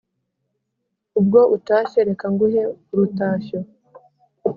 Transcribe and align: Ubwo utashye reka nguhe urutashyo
Ubwo 1.19 1.39
utashye 1.57 1.99
reka 2.07 2.25
nguhe 2.33 2.61
urutashyo 2.91 3.59